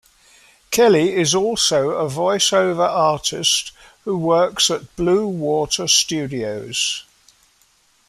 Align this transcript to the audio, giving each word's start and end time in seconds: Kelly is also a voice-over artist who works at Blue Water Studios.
Kelly 0.71 1.13
is 1.13 1.35
also 1.35 1.91
a 1.91 2.09
voice-over 2.09 2.81
artist 2.81 3.71
who 4.03 4.17
works 4.17 4.71
at 4.71 4.95
Blue 4.95 5.27
Water 5.27 5.87
Studios. 5.87 7.05